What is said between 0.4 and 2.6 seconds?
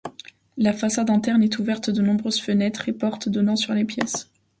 La façade interne est ouverte de nombreuses